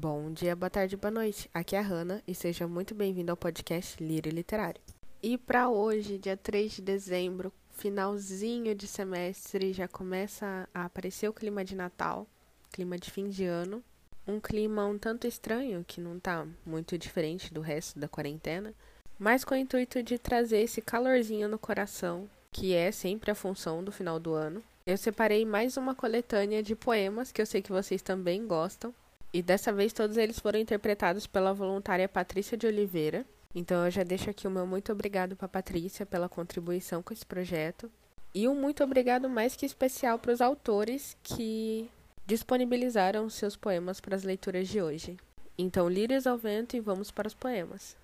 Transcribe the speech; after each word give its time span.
Bom 0.00 0.30
dia, 0.30 0.54
boa 0.54 0.70
tarde, 0.70 0.96
boa 0.96 1.10
noite. 1.10 1.50
Aqui 1.52 1.74
é 1.74 1.80
a 1.80 1.82
Hanna 1.82 2.22
e 2.24 2.32
seja 2.32 2.68
muito 2.68 2.94
bem-vindo 2.94 3.32
ao 3.32 3.36
podcast 3.36 4.00
Lírio 4.00 4.30
Literário. 4.30 4.80
E 5.20 5.36
para 5.36 5.68
hoje, 5.68 6.18
dia 6.18 6.36
3 6.36 6.70
de 6.74 6.82
dezembro, 6.82 7.52
finalzinho 7.72 8.76
de 8.76 8.86
semestre, 8.86 9.72
já 9.72 9.88
começa 9.88 10.68
a 10.72 10.84
aparecer 10.84 11.28
o 11.28 11.32
clima 11.32 11.64
de 11.64 11.74
Natal, 11.74 12.28
clima 12.70 12.96
de 12.96 13.10
fim 13.10 13.28
de 13.28 13.44
ano. 13.44 13.82
Um 14.24 14.38
clima 14.38 14.86
um 14.86 14.96
tanto 14.96 15.26
estranho, 15.26 15.84
que 15.84 16.00
não 16.00 16.20
tá 16.20 16.46
muito 16.64 16.96
diferente 16.96 17.52
do 17.52 17.60
resto 17.60 17.98
da 17.98 18.06
quarentena, 18.06 18.72
mas 19.18 19.44
com 19.44 19.56
o 19.56 19.58
intuito 19.58 20.00
de 20.00 20.16
trazer 20.16 20.60
esse 20.60 20.80
calorzinho 20.80 21.48
no 21.48 21.58
coração, 21.58 22.30
que 22.52 22.72
é 22.72 22.92
sempre 22.92 23.32
a 23.32 23.34
função 23.34 23.82
do 23.82 23.90
final 23.90 24.20
do 24.20 24.32
ano. 24.32 24.62
Eu 24.86 24.96
separei 24.96 25.44
mais 25.44 25.76
uma 25.76 25.92
coletânea 25.92 26.62
de 26.62 26.76
poemas 26.76 27.32
que 27.32 27.42
eu 27.42 27.46
sei 27.46 27.60
que 27.60 27.72
vocês 27.72 28.00
também 28.00 28.46
gostam. 28.46 28.94
E 29.32 29.42
dessa 29.42 29.72
vez 29.72 29.92
todos 29.92 30.16
eles 30.16 30.38
foram 30.38 30.58
interpretados 30.58 31.26
pela 31.26 31.52
voluntária 31.52 32.08
Patrícia 32.08 32.56
de 32.56 32.66
Oliveira. 32.66 33.26
Então 33.54 33.84
eu 33.84 33.90
já 33.90 34.02
deixo 34.02 34.30
aqui 34.30 34.46
o 34.46 34.50
meu 34.50 34.66
muito 34.66 34.92
obrigado 34.92 35.36
para 35.36 35.48
Patrícia 35.48 36.06
pela 36.06 36.28
contribuição 36.28 37.02
com 37.02 37.12
esse 37.12 37.26
projeto. 37.26 37.90
E 38.34 38.46
um 38.46 38.54
muito 38.54 38.84
obrigado 38.84 39.28
mais 39.28 39.56
que 39.56 39.66
especial 39.66 40.18
para 40.18 40.32
os 40.32 40.40
autores 40.40 41.16
que 41.22 41.90
disponibilizaram 42.26 43.28
seus 43.30 43.56
poemas 43.56 44.00
para 44.00 44.14
as 44.14 44.22
leituras 44.22 44.68
de 44.68 44.82
hoje. 44.82 45.16
Então, 45.56 45.88
lírios 45.88 46.26
ao 46.26 46.38
vento 46.38 46.76
e 46.76 46.80
vamos 46.80 47.10
para 47.10 47.26
os 47.26 47.34
poemas. 47.34 47.96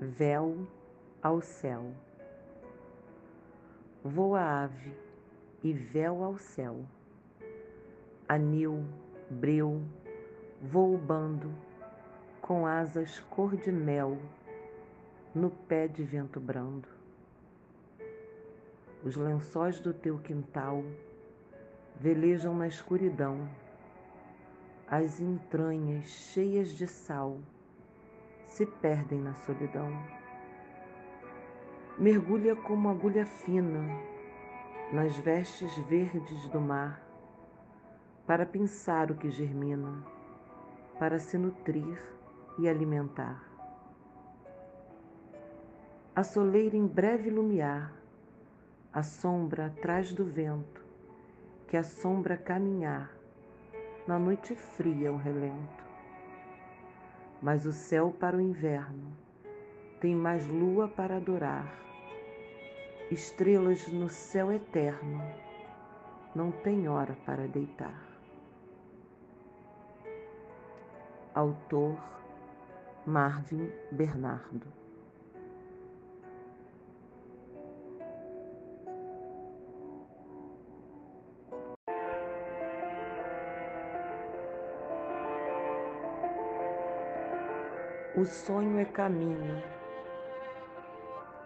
Véu 0.00 0.66
ao 1.22 1.40
céu. 1.42 1.92
Voa 4.04 4.64
ave 4.64 4.92
e 5.62 5.72
véu 5.72 6.24
ao 6.24 6.36
céu. 6.36 6.84
Anil, 8.28 8.84
breu, 9.30 9.80
voo 10.60 10.98
bando, 10.98 11.54
com 12.40 12.66
asas 12.66 13.20
cor 13.30 13.54
de 13.54 13.70
mel, 13.70 14.18
no 15.32 15.50
pé 15.50 15.86
de 15.86 16.02
vento 16.02 16.40
brando. 16.40 16.88
Os 19.04 19.14
lençóis 19.14 19.78
do 19.78 19.94
teu 19.94 20.18
quintal 20.18 20.82
velejam 21.94 22.56
na 22.56 22.66
escuridão, 22.66 23.48
as 24.88 25.20
entranhas 25.20 26.06
cheias 26.06 26.70
de 26.70 26.88
sal 26.88 27.38
se 28.48 28.66
perdem 28.66 29.20
na 29.20 29.34
solidão 29.34 30.21
mergulha 31.98 32.56
como 32.56 32.88
agulha 32.88 33.26
fina 33.26 33.86
nas 34.92 35.16
vestes 35.18 35.76
verdes 35.88 36.48
do 36.48 36.60
mar, 36.60 37.02
para 38.26 38.46
pensar 38.46 39.10
o 39.10 39.14
que 39.14 39.30
germina, 39.30 40.04
para 40.98 41.18
se 41.18 41.36
nutrir 41.36 41.98
e 42.58 42.68
alimentar. 42.68 43.42
A 46.14 46.22
soleira 46.22 46.76
em 46.76 46.86
breve 46.86 47.30
lumiar, 47.30 47.92
a 48.92 49.02
sombra 49.02 49.66
atrás 49.66 50.12
do 50.12 50.24
vento, 50.24 50.84
que 51.68 51.76
a 51.76 51.82
sombra 51.82 52.36
caminhar, 52.36 53.10
na 54.06 54.18
noite 54.18 54.54
fria 54.54 55.12
o 55.12 55.16
relento. 55.16 55.84
Mas 57.40 57.64
o 57.64 57.72
céu 57.72 58.14
para 58.18 58.36
o 58.36 58.40
inverno 58.40 59.21
tem 60.02 60.16
mais 60.16 60.44
lua 60.48 60.88
para 60.88 61.18
adorar. 61.18 61.78
Estrelas 63.08 63.86
no 63.86 64.08
céu 64.08 64.52
eterno, 64.52 65.22
não 66.34 66.50
tem 66.50 66.88
hora 66.88 67.16
para 67.24 67.46
deitar. 67.46 68.02
Autor 71.32 71.96
Marvin 73.06 73.70
Bernardo. 73.92 74.66
O 88.16 88.24
sonho 88.24 88.78
é 88.78 88.84
caminho 88.84 89.62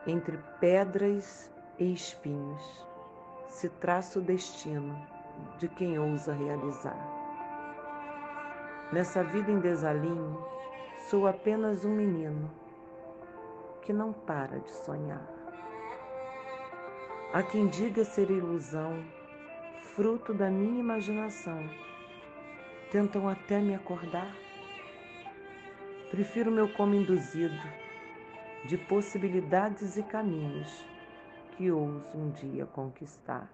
entre 0.06 0.39
pedras 0.61 1.50
e 1.78 1.93
espinhos 1.93 2.87
se 3.49 3.69
traça 3.69 4.19
o 4.19 4.22
destino 4.22 4.97
de 5.59 5.69
quem 5.69 5.99
ousa 5.99 6.33
realizar. 6.33 6.97
Nessa 8.93 9.25
vida 9.25 9.50
em 9.50 9.59
desalinho, 9.59 10.39
sou 11.11 11.27
apenas 11.27 11.84
um 11.84 11.95
menino 11.95 12.50
que 13.83 13.93
não 13.93 14.12
para 14.12 14.61
de 14.61 14.71
sonhar. 14.71 15.27
Há 17.33 17.43
quem 17.43 17.66
diga 17.66 18.05
ser 18.05 18.31
ilusão, 18.31 19.05
fruto 19.95 20.33
da 20.33 20.49
minha 20.49 20.81
imaginação. 20.81 21.69
Tentam 22.93 23.28
até 23.28 23.59
me 23.59 23.75
acordar. 23.75 24.33
Prefiro 26.11 26.50
meu 26.53 26.72
como 26.75 26.95
induzido 26.95 27.85
de 28.66 28.77
possibilidades 28.77 29.97
e 29.97 30.03
caminhos 30.03 30.84
que 31.56 31.71
ouso 31.71 32.04
um 32.15 32.31
dia 32.32 32.66
conquistar. 32.66 33.50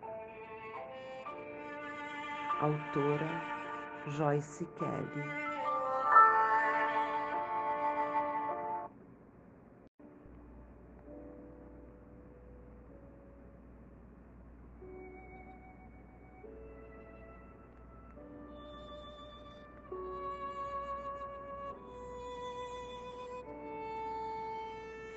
Autora 2.61 3.28
Joyce 4.06 4.67
Kelly 4.78 5.42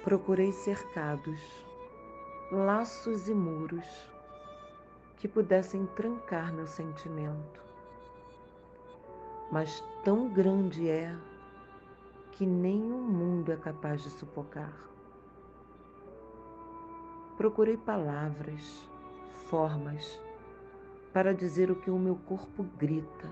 Procurei 0.05 0.51
cercados, 0.51 1.41
laços 2.51 3.27
e 3.27 3.33
muros 3.33 3.83
que 5.17 5.27
pudessem 5.27 5.87
trancar 5.95 6.53
meu 6.53 6.67
sentimento. 6.67 7.59
Mas 9.51 9.83
tão 10.03 10.29
grande 10.29 10.87
é 10.87 11.17
que 12.33 12.45
nenhum 12.45 13.01
mundo 13.01 13.51
é 13.51 13.55
capaz 13.55 14.03
de 14.03 14.11
sufocar. 14.11 14.77
Procurei 17.35 17.75
palavras, 17.75 18.87
formas 19.49 20.21
para 21.11 21.33
dizer 21.33 21.71
o 21.71 21.75
que 21.77 21.89
o 21.89 21.97
meu 21.97 22.17
corpo 22.27 22.61
grita, 22.77 23.27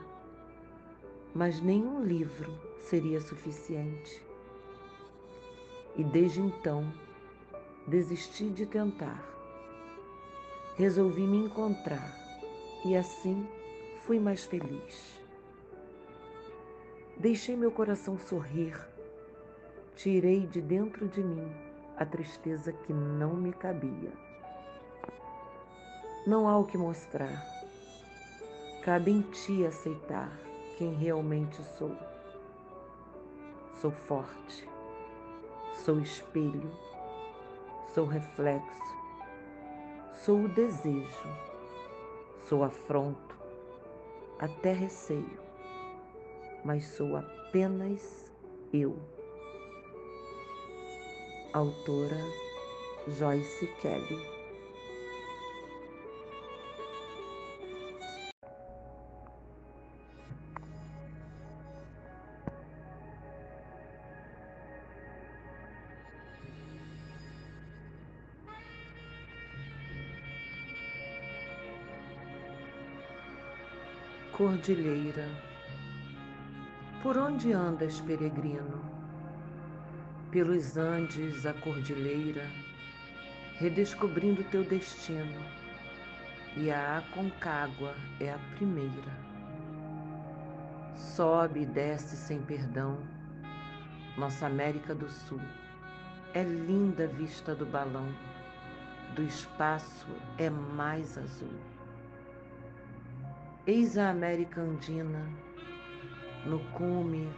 mas 1.36 1.62
nenhum 1.62 2.04
livro 2.04 2.52
seria 2.80 3.22
suficiente 3.22 4.33
e 5.96 6.04
desde 6.04 6.42
então 6.42 6.92
desisti 7.88 8.50
de 8.50 8.66
tentar. 8.66 9.24
Resolvi 10.76 11.22
me 11.22 11.46
encontrar 11.46 12.16
e 12.86 12.96
assim 12.96 13.48
fui 14.06 14.20
mais 14.20 14.44
feliz. 14.44 15.22
Deixei 17.18 17.56
meu 17.56 17.72
coração 17.72 18.18
sorrir, 18.18 18.76
tirei 19.96 20.48
de 20.48 20.62
dentro 20.62 21.08
de 21.08 21.22
mim 21.22 21.52
a 21.96 22.06
tristeza 22.06 22.74
que 22.74 22.92
não 22.92 23.36
me 23.36 23.54
cabia. 23.54 24.12
Não 26.26 26.48
há 26.48 26.58
o 26.58 26.66
que 26.66 26.78
mostrar, 26.78 27.46
cabe 28.84 29.12
em 29.12 29.22
ti 29.22 29.66
aceitar 29.66 30.32
quem 30.78 30.94
realmente 30.96 31.62
sou. 31.78 31.96
Sou 33.80 33.92
forte, 33.92 34.68
Sou 35.74 36.00
espelho, 36.00 36.72
sou 37.94 38.06
reflexo, 38.06 38.96
sou 40.24 40.44
o 40.44 40.48
desejo, 40.48 41.30
sou 42.48 42.64
afronto, 42.64 43.38
até 44.40 44.72
receio, 44.72 45.40
mas 46.64 46.86
sou 46.86 47.18
apenas 47.18 48.32
eu. 48.72 48.98
Autora 51.54 52.22
Joyce 53.08 53.68
Kelly 53.82 54.33
Cordilheira, 74.38 75.30
por 77.04 77.16
onde 77.16 77.54
andas, 77.54 78.02
peregrino? 78.02 78.84
Pelos 80.32 80.76
Andes, 80.76 81.46
a 81.46 81.54
cordilheira, 81.54 82.50
redescobrindo 83.60 84.44
teu 84.46 84.64
destino, 84.64 85.40
e 86.58 86.72
a 86.72 86.98
Aconcagua 86.98 87.94
é 88.20 88.34
a 88.34 88.40
primeira. 88.56 89.14
Sobe 90.96 91.62
e 91.62 91.66
desce 91.68 92.18
sem 92.18 92.42
perdão, 92.42 92.98
nossa 94.18 94.48
América 94.48 94.96
do 94.96 95.08
Sul. 95.12 95.42
É 96.34 96.42
linda 96.42 97.04
a 97.04 97.08
vista 97.08 97.54
do 97.54 97.68
balão, 97.68 98.12
do 99.14 99.22
espaço 99.22 100.08
é 100.40 100.50
mais 100.50 101.20
azul. 101.20 101.73
Eis 103.66 103.98
a 103.98 104.10
América 104.10 104.60
Andina, 104.60 105.26
no 106.46 106.60
cume 106.72 107.32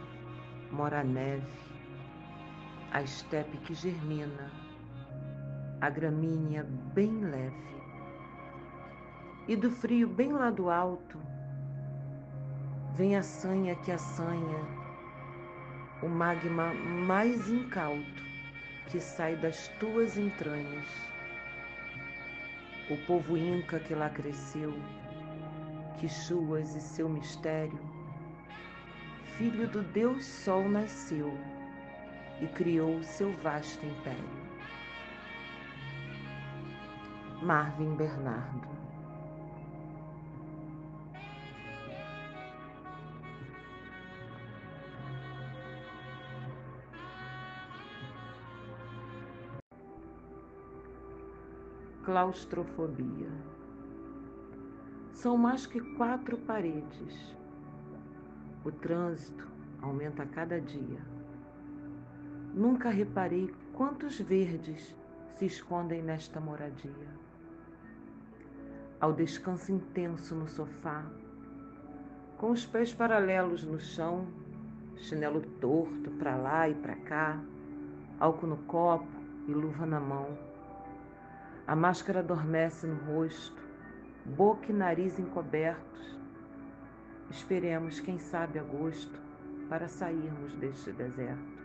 mora 0.72 1.02
a 1.02 1.04
neve, 1.04 1.46
a 2.90 3.00
estepe 3.00 3.56
que 3.58 3.72
germina, 3.74 4.50
a 5.80 5.88
gramínea 5.88 6.66
bem 6.94 7.20
leve. 7.20 7.76
E 9.46 9.54
do 9.54 9.70
frio 9.70 10.08
bem 10.08 10.32
lá 10.32 10.50
do 10.50 10.68
alto, 10.68 11.16
vem 12.96 13.14
a 13.14 13.22
sanha 13.22 13.76
que 13.76 13.92
assanha, 13.92 14.66
o 16.02 16.08
magma 16.08 16.74
mais 17.06 17.48
incauto 17.48 18.24
que 18.88 18.98
sai 19.00 19.36
das 19.36 19.68
tuas 19.78 20.18
entranhas. 20.18 20.88
O 22.90 22.96
povo 23.06 23.36
inca 23.36 23.78
que 23.78 23.94
lá 23.94 24.10
cresceu, 24.10 24.74
Quixuas 25.98 26.76
e 26.76 26.80
seu 26.80 27.08
mistério, 27.08 27.80
filho 29.38 29.66
do 29.66 29.82
Deus 29.82 30.26
Sol 30.26 30.68
nasceu 30.68 31.32
e 32.38 32.46
criou 32.48 33.02
seu 33.02 33.32
vasto 33.38 33.84
império. 33.86 34.46
Marvin 37.42 37.96
Bernardo. 37.96 38.68
Claustrofobia 52.04 53.55
são 55.16 55.36
mais 55.36 55.64
que 55.64 55.80
quatro 55.96 56.36
paredes. 56.36 57.34
O 58.64 58.70
trânsito 58.70 59.48
aumenta 59.80 60.24
a 60.24 60.26
cada 60.26 60.60
dia. 60.60 61.00
Nunca 62.52 62.90
reparei 62.90 63.52
quantos 63.72 64.20
verdes 64.20 64.94
se 65.38 65.46
escondem 65.46 66.02
nesta 66.02 66.38
moradia. 66.38 67.08
Ao 69.00 69.12
descanso 69.12 69.72
intenso 69.72 70.34
no 70.34 70.48
sofá, 70.48 71.04
com 72.36 72.50
os 72.50 72.66
pés 72.66 72.92
paralelos 72.92 73.64
no 73.64 73.80
chão, 73.80 74.26
chinelo 74.96 75.40
torto 75.60 76.10
para 76.12 76.36
lá 76.36 76.68
e 76.68 76.74
para 76.74 76.96
cá, 76.96 77.40
álcool 78.20 78.48
no 78.48 78.56
copo 78.58 79.08
e 79.48 79.52
luva 79.52 79.86
na 79.86 80.00
mão. 80.00 80.36
A 81.66 81.74
máscara 81.74 82.20
adormece 82.20 82.86
no 82.86 82.96
rosto, 83.12 83.65
boca 84.34 84.70
e 84.70 84.74
nariz 84.74 85.18
encobertos. 85.18 86.18
Esperemos, 87.30 88.00
quem 88.00 88.18
sabe, 88.18 88.58
agosto 88.58 89.18
para 89.68 89.88
sairmos 89.88 90.54
deste 90.54 90.92
deserto. 90.92 91.56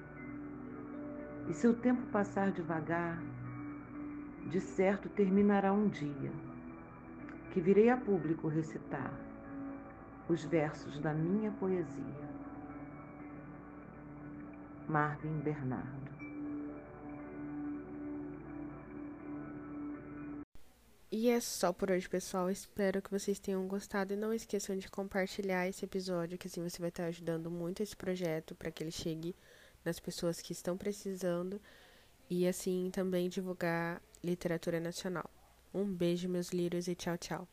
E 1.50 1.54
se 1.54 1.68
o 1.68 1.74
tempo 1.74 2.02
passar 2.08 2.52
devagar, 2.52 3.22
de 4.48 4.60
certo 4.60 5.10
terminará 5.10 5.74
um 5.74 5.88
dia 5.88 6.32
que 7.52 7.60
virei 7.60 7.90
a 7.90 7.98
público 7.98 8.48
recitar 8.48 9.14
os 10.30 10.44
versos 10.46 11.00
da 11.00 11.14
minha 11.14 11.52
poesia. 11.52 12.32
Marvin 14.88 15.40
Bernardo 15.40 16.01
E 21.12 21.30
é 21.30 21.42
só 21.42 21.74
por 21.74 21.92
hoje, 21.92 22.08
pessoal. 22.08 22.50
Espero 22.50 23.02
que 23.02 23.12
vocês 23.12 23.38
tenham 23.38 23.68
gostado 23.68 24.14
e 24.14 24.16
não 24.16 24.34
esqueçam 24.34 24.78
de 24.78 24.90
compartilhar 24.90 25.68
esse 25.68 25.84
episódio, 25.84 26.38
que 26.38 26.48
assim 26.48 26.64
você 26.64 26.80
vai 26.80 26.88
estar 26.88 27.06
ajudando 27.06 27.52
muito 27.52 27.84
esse 27.84 27.96
projeto 27.96 28.56
para 28.56 28.72
que 28.72 28.82
ele 28.82 28.92
chegue 28.92 29.36
nas 29.84 30.00
pessoas 30.00 30.42
que 30.42 30.54
estão 30.54 30.78
precisando 30.78 31.62
e 32.30 32.48
assim 32.48 32.90
também 32.94 33.28
divulgar 33.28 34.02
literatura 34.24 34.80
nacional. 34.80 35.30
Um 35.74 35.84
beijo, 35.84 36.30
meus 36.30 36.52
lírios, 36.52 36.88
e 36.88 36.96
tchau, 36.96 37.18
tchau. 37.18 37.48